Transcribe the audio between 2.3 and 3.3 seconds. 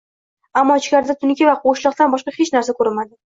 hech narsa koʻrinmadi.